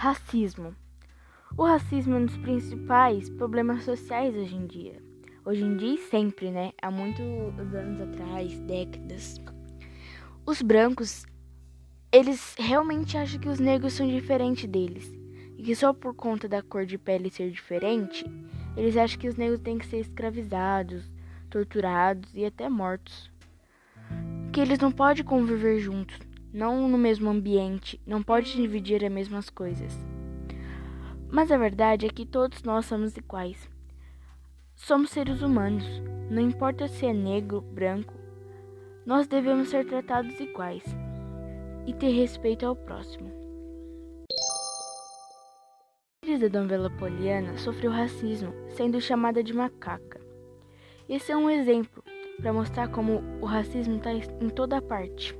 Racismo. 0.00 0.76
O 1.56 1.64
racismo 1.64 2.14
é 2.14 2.18
um 2.18 2.26
dos 2.26 2.36
principais 2.36 3.28
problemas 3.30 3.82
sociais 3.82 4.32
hoje 4.36 4.54
em 4.54 4.64
dia. 4.64 5.02
Hoje 5.44 5.64
em 5.64 5.76
dia 5.76 5.94
e 5.96 5.98
sempre, 5.98 6.52
né? 6.52 6.70
Há 6.80 6.88
muitos 6.88 7.20
anos 7.74 8.00
atrás, 8.00 8.56
décadas. 8.60 9.40
Os 10.46 10.62
brancos, 10.62 11.26
eles 12.12 12.54
realmente 12.56 13.18
acham 13.18 13.40
que 13.40 13.48
os 13.48 13.58
negros 13.58 13.94
são 13.94 14.06
diferentes 14.06 14.66
deles. 14.70 15.12
E 15.56 15.64
que 15.64 15.74
só 15.74 15.92
por 15.92 16.14
conta 16.14 16.48
da 16.48 16.62
cor 16.62 16.86
de 16.86 16.96
pele 16.96 17.28
ser 17.28 17.50
diferente, 17.50 18.24
eles 18.76 18.96
acham 18.96 19.18
que 19.18 19.28
os 19.28 19.34
negros 19.34 19.58
têm 19.58 19.78
que 19.78 19.86
ser 19.86 19.98
escravizados, 19.98 21.10
torturados 21.50 22.30
e 22.36 22.44
até 22.44 22.68
mortos. 22.68 23.32
Que 24.52 24.60
eles 24.60 24.78
não 24.78 24.92
podem 24.92 25.24
conviver 25.24 25.80
juntos, 25.80 26.20
não 26.58 26.88
no 26.88 26.98
mesmo 26.98 27.30
ambiente, 27.30 28.00
não 28.04 28.20
podem 28.20 28.56
dividir 28.56 29.04
as 29.04 29.12
mesmas 29.12 29.48
coisas. 29.48 29.96
Mas 31.30 31.52
a 31.52 31.56
verdade 31.56 32.04
é 32.04 32.08
que 32.08 32.26
todos 32.26 32.64
nós 32.64 32.84
somos 32.84 33.16
iguais. 33.16 33.70
Somos 34.74 35.10
seres 35.10 35.40
humanos, 35.40 35.84
não 36.28 36.42
importa 36.42 36.88
se 36.88 37.06
é 37.06 37.12
negro, 37.12 37.60
branco, 37.60 38.12
nós 39.06 39.28
devemos 39.28 39.68
ser 39.68 39.86
tratados 39.86 40.40
iguais 40.40 40.82
e 41.86 41.94
ter 41.94 42.10
respeito 42.10 42.66
ao 42.66 42.74
próximo. 42.74 43.30
A 46.24 46.26
atriz 46.26 46.50
da 46.50 46.60
novela 46.60 46.90
Poliana 46.90 47.56
sofreu 47.56 47.92
racismo, 47.92 48.52
sendo 48.70 49.00
chamada 49.00 49.44
de 49.44 49.54
macaca. 49.54 50.20
Esse 51.08 51.30
é 51.30 51.36
um 51.36 51.48
exemplo 51.48 52.02
para 52.38 52.52
mostrar 52.52 52.88
como 52.88 53.22
o 53.40 53.46
racismo 53.46 53.98
está 53.98 54.12
em 54.12 54.48
toda 54.50 54.82
parte. 54.82 55.38